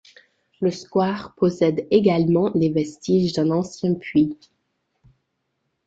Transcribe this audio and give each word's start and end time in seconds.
Le 0.61 0.71
square 0.71 1.35
possède 1.37 1.85
également 1.91 2.49
les 2.55 2.71
vestiges 2.71 3.33
d'un 3.33 3.51
ancien 3.51 3.93
puits. 3.93 4.35